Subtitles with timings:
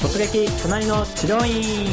[0.00, 1.86] 突撃隣の治療院。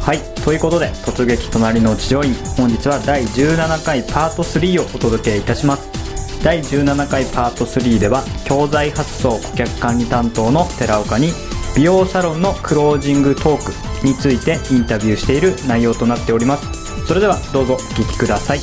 [0.00, 2.34] はいということで突撃隣の治療院。
[2.56, 6.42] 本日は第17回パート3をお届けいたします。
[6.44, 11.30] 第17回パート3では教材発送顧客管理担当の寺岡に
[11.74, 17.06] 美容サロンのクロージングトークについてインタビューしている内容となっております。
[17.06, 18.60] それではどうぞお聞きください。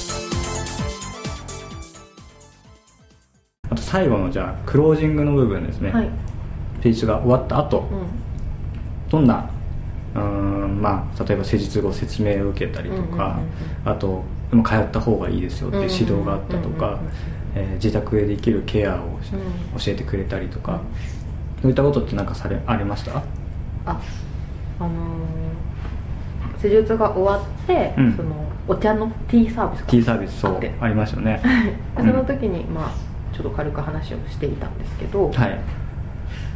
[3.70, 6.09] あと最後のじゃあクロージングの部分ですね、はい、
[6.81, 9.09] ページが終わった後、うん。
[9.09, 9.49] どんな
[10.15, 13.39] うーんまあ例えば施術後説明を受けたりとか、
[13.85, 16.99] あとでも通った方がいいですよっていう指導があったとか
[17.75, 19.19] 自宅でできるケアを
[19.77, 20.81] 教えてくれたりとか、
[21.61, 23.18] そういったことって何かされありました？
[23.85, 23.99] あ
[24.79, 24.91] あのー
[26.61, 28.15] 施術が終わって、うん。
[28.15, 28.35] その
[28.68, 31.41] お茶のティーサービスが T サービスそうありましたよね。
[31.97, 32.91] でその時に、まあ
[33.35, 35.59] ちょっと軽く話をしていたんですけど、はい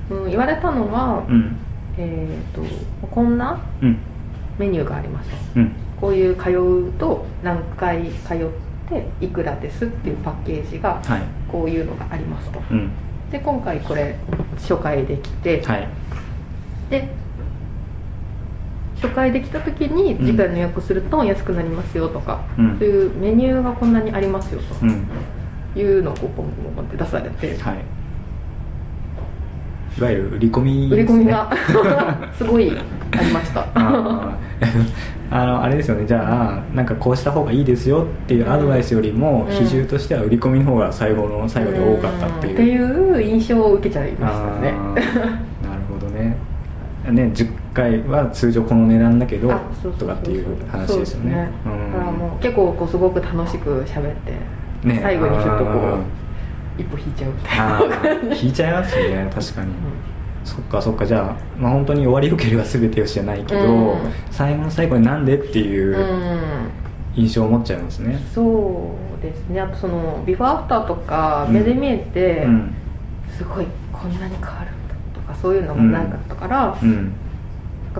[0.09, 1.57] うん、言われたのは、うん。
[1.97, 2.61] えっ、と
[3.07, 3.97] こんなうん。
[4.57, 5.71] メニューがありますとうん。
[5.99, 8.37] こういう通うと何回通っ
[8.89, 11.21] ていくらですっていうパッケージがはい。
[11.51, 12.61] こういうのがありますと。
[12.71, 12.91] うん。
[13.31, 14.17] で今回これ
[14.55, 15.87] 初回できて、はい。
[16.89, 17.09] で
[19.01, 22.77] 初回できた時に次回の予約すると安くなりますよとか、うん。
[22.77, 25.07] そういうメニューがこんなにありますようん。
[25.73, 27.94] というのをこうポンポンポンって出されて、はい
[29.97, 31.49] いわゆる売り込み売り込みが
[32.37, 32.71] すごい
[33.11, 33.65] ありました。
[33.73, 34.37] あ
[35.45, 36.05] のあれですよね。
[36.05, 39.55] じゃあなんかこうした方がいいですよっていうアドバイスよりも、うん。
[39.55, 44.71] 比重としては売り込みの方が最後の最後で多かったっていう、っていう印象を受けちゃいましたね。
[45.01, 46.35] なるほどね。
[47.09, 51.49] ね10回は通常この値段だけどあそうそうそうとかっていう話ですよね。
[51.63, 51.93] そううん。
[51.93, 54.15] だからもう結構こうすごく楽しく喋っ
[54.81, 54.99] て、ね。
[55.01, 56.24] 最後にちょっとこう
[56.77, 57.79] 一歩引いちゃうみたいあ
[58.29, 59.31] な引いちゃいますよね。
[59.33, 59.71] 確かに、
[60.43, 61.05] そっかそっか。
[61.05, 63.97] じゃあ、まあ、本当に終わりよければ全てよしじゃないけど、うん。
[64.31, 66.69] 最後の最後になんでっていううん。
[67.15, 69.61] 印象を持っちゃいますね、そうですね。
[69.61, 72.75] あとそのビフォーアフターとか目で見えて、うん。
[73.37, 76.77] すごいこんなに変わるんだとかそういうのがなかったから、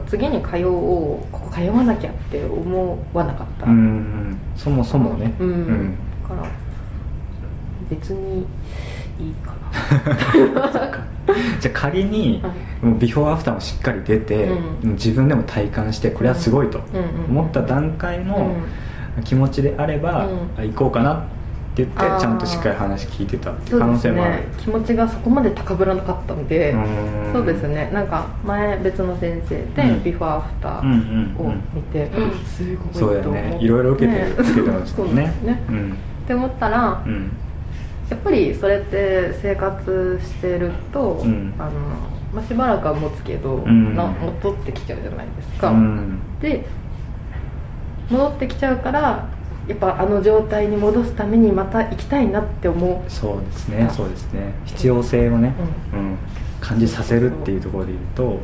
[0.08, 5.34] 次に通おうここ通わなきゃって思わなかった、うんそもそもね。
[5.40, 5.96] うん。
[6.24, 6.48] だから
[7.90, 8.46] 別に
[9.20, 11.06] いいかな。
[11.60, 12.50] じゃあ仮には
[12.84, 12.86] い。
[12.86, 14.50] もうビフォーアフターもしっかり出て、
[14.84, 14.92] うん。
[14.94, 18.52] 自分でも体感してこれはすごいとうんうん思った段階の
[19.24, 20.62] 気持ちであれば、うん。
[20.62, 21.18] あ行こうかなっ
[21.78, 24.32] て言ってちゃんとしっかり話聞いてた可能性もある。
[24.34, 27.34] ね気持ちがそこまで高ぶらなかったのでうん。
[27.34, 27.90] そうですね。
[27.94, 30.04] なんか前別の先生でうん。
[30.04, 32.10] ビフォーアフタうんうんーを見て、
[32.46, 32.64] す
[32.94, 33.50] ごそうだよいと思って。
[33.50, 34.32] ねいろいろ受けてる、ね。
[34.38, 35.34] 受けてましたね。
[35.44, 35.64] ね。
[35.70, 35.92] うん。
[35.92, 37.32] って思ったらうん
[38.10, 41.54] やっぱりそれって生活してると、うん。
[41.58, 41.72] あの
[42.34, 43.96] まあ、しばらくは持つけど、ん。
[43.96, 46.20] な戻ってきちゃうじゃないですか、うん。
[46.40, 46.66] で
[48.10, 49.28] 戻ってきちゃうから
[49.68, 53.10] やっぱあの状態に戻すためにまた行きたいなって思う。
[53.10, 54.54] そうですねそうですね。
[54.66, 55.54] 必要性をね、
[55.94, 56.18] うん。
[56.62, 58.40] 感じさせるっていうところで言うと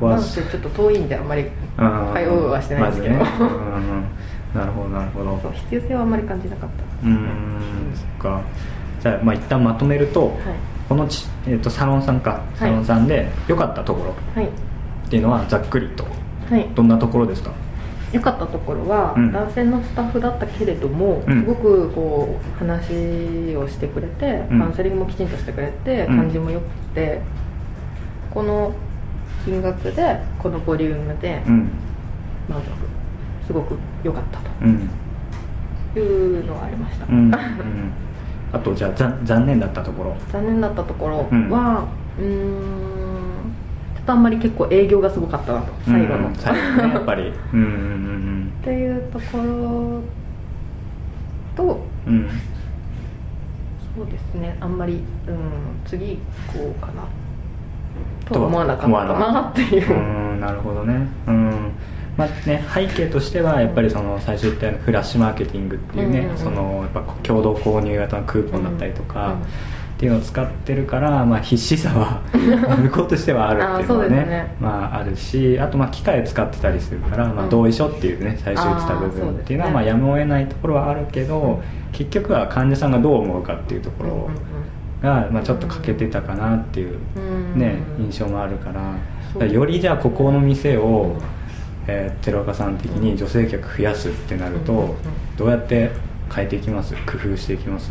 [0.00, 3.38] まあなんせちょっと遠いんであんまり通うはしてないですけど、まずね。
[3.38, 4.04] うんうん
[4.54, 5.50] なるほどなるほど。
[5.52, 7.06] 必要性はあんまり感じなかった。
[7.06, 7.51] うーん
[7.94, 8.40] そっか。
[9.00, 10.38] じゃあまあ一旦まとめると、はい。
[10.88, 14.46] このち、えー、とサロンさんかサロンさんで良かったところはい。
[14.46, 16.04] っていうのはざっくりと
[16.50, 16.68] はい。
[16.74, 17.52] どんなところですか？
[18.12, 19.32] 良かったところは、うん。
[19.32, 21.40] 男性のスタッフだったけれども、うん。
[21.40, 24.58] すごくこう話をしてくれて、うん。
[24.58, 26.16] カウンセリングもきちんとしてくれて、うん。
[26.18, 27.20] 感じも良くて
[28.30, 28.74] この
[29.46, 31.70] 金額でこのボリュームでうん。
[32.48, 32.66] 満足。
[33.46, 34.78] すごく良かったうん。
[34.78, 34.84] と
[36.00, 37.34] いうのがありました、うん、うん、
[38.52, 40.16] あとじゃあざ残念だったところ。
[40.30, 41.50] 残念だったところうん。
[41.50, 41.86] は
[42.18, 43.52] うーん
[43.94, 47.32] ちょっとあんまり結構営業がすごかったなと最後の、うん最後ねやっぱり。
[47.52, 50.02] うんうんっていうところ
[51.56, 52.14] とうん。
[52.14, 52.28] うん
[53.94, 54.56] そうですね。
[54.58, 54.94] あんまり、
[55.28, 55.36] うん、
[55.84, 56.18] 次
[56.54, 57.02] 行こうかな。
[58.24, 59.90] と思わなかったななっていう。
[59.90, 61.06] うんなるほどね。
[61.26, 61.72] うん
[62.16, 66.38] まあね、背景としてはやっぱりその最初言ったようなフラッシュマーケティングっていうね、うんうんうん。
[66.38, 69.46] そのやっぱ共同購入型のクーポンだったりとか、うんうん
[70.02, 72.22] っていうのを使ってるから、まあ、必死さは
[72.82, 74.56] 向こうとしてはあるっていうのはねね。
[74.60, 77.50] まあ、あるしあとまあ機械使ってたりするから、まあ、うん。
[77.50, 81.62] 同意書っていうね最初言ってた部分っていうのはまあやむを得ないところはあるけど、
[81.92, 84.30] 結局は患者さんがどう思うかっていうところ
[85.08, 86.96] が、まあ、ちょっと欠けてたかなっていう、
[87.54, 87.60] うん。
[87.60, 88.72] ね印象もあるか
[89.38, 91.14] らよりじゃあここの店を、
[91.86, 94.96] えー寺岡さん的に女性客増やすってなると、うんうんうん。
[95.36, 95.90] どうやって
[96.34, 96.94] 変えていきます？
[97.06, 97.90] 工夫していきます？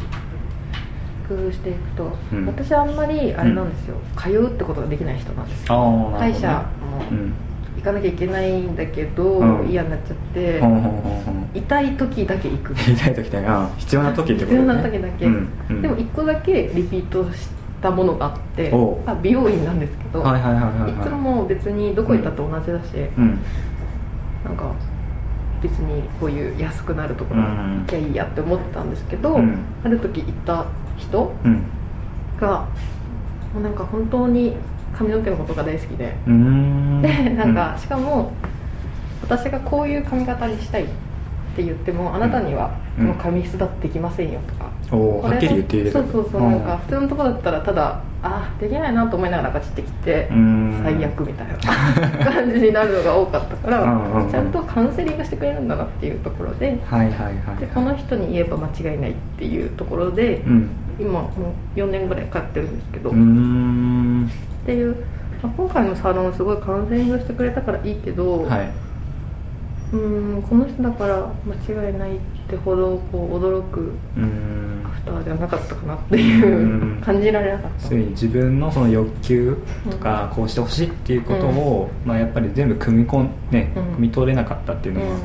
[1.28, 2.46] 工工夫していくと、うん。
[2.46, 7.34] 私あんまりあれなんですよ、通うってことができない人なんです歯医者もうん。
[7.78, 9.70] 行かなきゃいけないんだけど、うん。
[9.70, 10.62] 嫌になっちゃって、
[11.54, 12.74] 痛い時だけ行く。
[12.74, 15.48] 痛い時だけあ必要な時ってこと必要ねな時だけ、うん。
[15.70, 15.82] うん。
[15.82, 17.48] でも1個だけリピートし
[17.82, 18.72] たものがあって
[19.06, 23.40] あ美容院なんですけど、はいつも別にどこ行ったって同じだし、うん
[24.52, 24.74] なんか
[25.62, 27.80] 別にこういう安くなるところうん。
[27.82, 29.60] 行きゃいいやって思ってたんですけど、うん。
[29.84, 30.66] ある時行った
[30.98, 31.64] 人うん。
[32.40, 32.68] が
[33.54, 34.56] もうなんか本当に
[34.94, 38.34] 髪の毛のことが大好きで、でなんかしかも
[39.22, 40.88] 私がこういう髪型にしたいっ
[41.56, 43.08] て言ってもあなたにはうん。
[43.08, 50.82] この髪質だってできませんよとか、うんおはっきり言っているそうそうそうなんか普通のところだったらただあできないなと思いながらガチってきてうん。
[50.84, 51.58] 最悪みたいな
[52.32, 54.32] 感じになるのが多かったからうんうんうん。
[54.32, 60.70] ちゃんとカウンセリングしてくれるんだなっていうところではいはいはいでこの人に言えば間違いないっていうところでうん。
[61.00, 61.30] 今も
[61.76, 63.18] う4年ぐらい通ってるんですけど、って
[64.74, 64.96] いう、
[65.42, 68.70] まあ今回のサロンすごいカウンセリングしてくれたからいいけど、はい。
[69.94, 74.20] うーんこの人だから間違いないってほどこう驚くう
[75.06, 77.02] アフターではなかったかなっていううん。
[77.02, 77.90] 感じられなかった。
[77.90, 79.58] 自分のその欲求
[79.90, 83.84] とかこうしてほしいっていうことを、まあ、やっぱり全部組み込んね、うん。
[83.84, 85.16] 汲み取れなかったっていうのもあ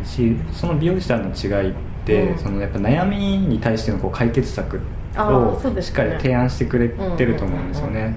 [0.00, 1.74] るし、その美容師さんの違いっ
[2.04, 2.38] て、うん。
[2.38, 4.80] そのやっぱ悩みに対してのこう解決策
[5.14, 8.16] あをしっかり提案してくれてると思うんですよね。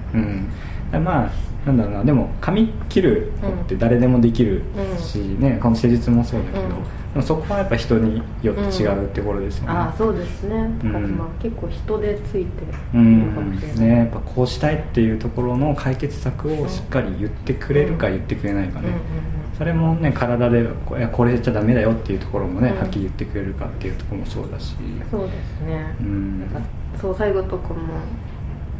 [0.92, 1.30] まあ
[1.66, 2.04] なんだろうな。
[2.04, 4.62] でも髪切るのって誰でもできる
[4.98, 6.70] し、ねこの施術もそうだけど、うん
[7.12, 9.70] でもそこはやっぱ人によって違うってころですよね。
[9.70, 10.54] ああそうですね。
[10.54, 11.18] うん。
[11.18, 12.62] まあ結構人でついて
[12.94, 13.80] うるかもしれない、ん。
[13.80, 19.02] ね、やっぱこうしたいっていうところの解決策をしっかり言ってくれるか言ってくれないかね、うんうんうん。
[19.58, 20.68] それもね体で
[21.12, 24.76] これじゃダメだよっていうところもね、うんはっきり言ってくれるかっていうところもそうだし。
[25.10, 26.40] そうですね、うん。
[26.40, 26.68] なんか
[27.00, 27.80] そう最後とかも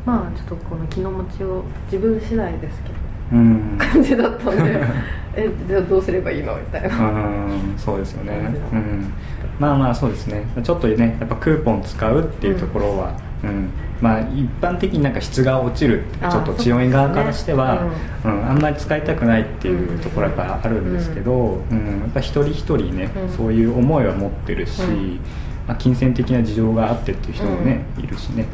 [0.07, 2.95] まあちょっとこの気の持ちを自分次第ですけど。
[2.95, 4.81] うん感じだったんで
[5.37, 6.57] えじゃあどうすればいいの？
[6.57, 6.89] みたいな。
[6.89, 8.33] うんそうですよね。
[8.73, 9.13] うん。
[9.59, 10.45] まあまあそうですね。
[10.63, 13.13] ちょっとねやっぱクーポン使うっていうところは、
[13.45, 13.71] うん。
[14.01, 17.87] まあ一般的になんか質が落ちるちょっと治療院側からしては
[18.23, 23.29] そうう、ん、あんまり使いたくないっていうところはやっぱあるんですけど、うんやっぱ一人一人ね、うん。
[23.37, 25.21] そういう思いは持ってるし、うん。
[25.69, 28.47] まあ、金銭的な事情があってっていう人もね、いるしね、うん、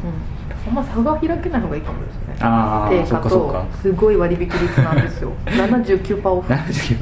[0.67, 1.91] あんま差が開けない方がいいか。
[1.91, 5.31] もですねああ定価とすごい割引率なんですよ。
[5.45, 6.53] 79%オフ。
[6.53, 6.97] 79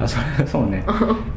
[0.02, 0.82] あそれそうね。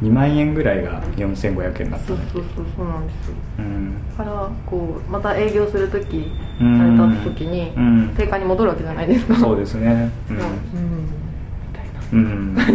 [0.01, 3.35] 2万円ぐらいが4500円だったそうねそうそうそうなんですよ。
[3.59, 3.93] うん。
[4.17, 7.11] だからこうまた営業する時さうん。
[7.13, 8.13] れた時にうん。
[8.15, 9.35] 定価に戻るわけじゃないですか。
[9.35, 10.09] そうですね。
[10.29, 10.37] うん。
[10.37, 10.39] う。
[10.39, 10.43] ん。
[10.43, 11.99] みたいな。
[12.11, 12.15] う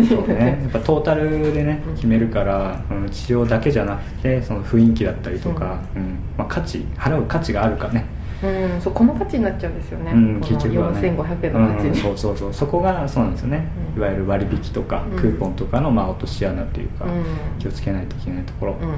[0.01, 0.59] ん、そうね。
[0.63, 1.95] やっぱトータルでねうん。
[1.95, 6.19] 決めるから、うん、治療だけじゃなくてその雰囲気だったりとか、うん。
[6.37, 8.05] まあ、価値払う価値があるかね、
[8.43, 8.81] うん。
[8.81, 11.01] そうこの価値になっちゃうんですよね、うん、結局はね。
[11.01, 11.35] 4500円の価
[11.75, 12.55] 値うん、に、そうそうそう。
[12.55, 14.03] そこがそうなんですよね、うん。
[14.03, 15.19] いわゆる割引とか、うん。
[15.19, 17.25] クーポンとかのまあ落とし穴っていうか、うん。
[17.59, 18.95] 気をつけないといけないところ、うん。
[18.95, 18.97] っ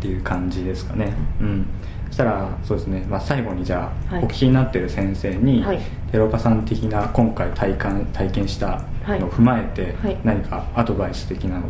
[0.00, 1.12] ていう感じですかね。
[1.40, 1.66] うん。
[2.08, 4.24] そしたらそうですね、まあ、最後にじゃあ、はい。
[4.24, 5.80] お聞きになってる先生に、はい。
[6.10, 10.16] 寺岡さん的な今回体感体験したのを踏まえて、はい。
[10.24, 11.64] 何かアドバイス的なの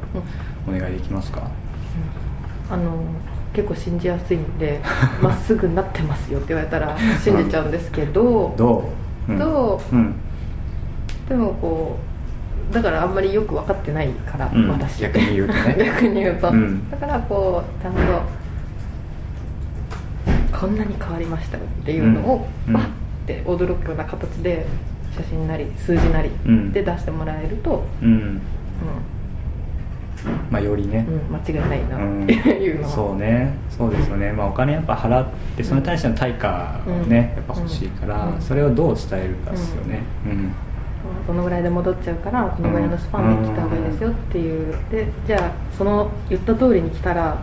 [0.66, 1.42] お願いできますか、
[2.70, 3.02] あの
[3.52, 4.80] 結構信じやすいんで
[5.20, 8.90] まっすぐなってますよって言われたら信じちゃうんですけどど
[9.28, 9.96] う、うん、どう？
[9.96, 10.14] うん。
[11.28, 11.98] でもこ
[12.70, 14.68] うだからあんまりよく分かってないから、うん。
[14.68, 15.02] 私。
[15.02, 15.76] 逆に言うとね。
[15.84, 16.88] 逆に言うと、うん。
[16.90, 17.98] だからこうちゃんと
[20.56, 22.74] こんなに変わりましたよっていうのをうん。
[22.74, 22.84] バッ
[23.26, 24.66] て驚くような形で
[25.16, 26.72] 写真なり数字なりうん。
[26.72, 28.40] で出してもらえると、うん
[30.50, 31.96] まあよりね、うんうん、間違いないな。
[31.96, 32.24] うん。
[32.24, 33.54] っ ていうのは、そうね。
[33.68, 37.14] そうですよね、まあ、お金やっぱ払ってそれに対しての対価をね、うん。
[37.14, 38.40] やっぱ欲しいから、うん。
[38.40, 40.02] それをどう伝えるかですよね。
[40.26, 40.52] うん。
[41.26, 44.74] このぐらいで戻っちゃうからこのぐらいのスパンで来た方がいいですよっていう。
[44.90, 47.42] でじゃあその言った通りに来たら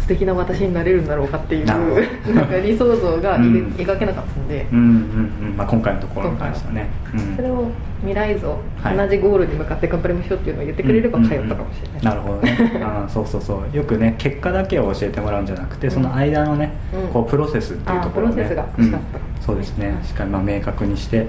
[0.00, 3.74] 素敵な私になれるんだろうかっていうなんか理想像がうん。
[3.76, 7.16] 描けなかったんで、うんうんうん、まあ、今回のところに関してはね、う。
[7.16, 7.36] ん。
[7.36, 8.96] それを未来像、はい。
[8.96, 12.56] 同じゴールに向かって頑張りましょうっていうのを言ってくれれば通ったかもしれない、なるほどね。
[12.82, 13.76] あーそうそうそう。
[13.76, 15.92] よくね結果だけを教えてもらうんじゃなくて、うん。
[15.92, 19.18] その間のね、うんこうプロセスっていうところをねプロセスが欲しかった。
[19.18, 19.88] うんそうですね。
[19.88, 21.26] うんしっかりまあ明確にして、うん。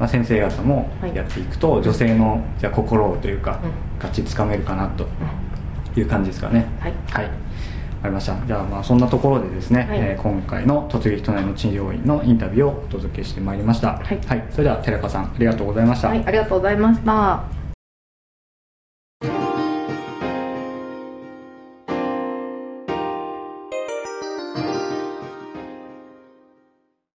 [0.00, 1.14] まあ、先生方もはい。
[1.14, 3.70] やっていくと、女性のじゃあ心をというか、うん。
[4.00, 5.06] ガチつかめるかなと
[5.96, 6.66] ういう感じですかね。
[6.80, 6.92] はい。
[7.10, 7.41] はい
[8.02, 8.36] わかりました。
[8.46, 9.98] じゃあまあそんなところでですね、はい。
[10.00, 13.98] えー今回の突撃隣の治療院のインタビューをお届けしてまいりました。
[13.98, 14.44] はい。
[14.50, 17.61] それでは寺川さんありがとうございました、んはいありがとうございました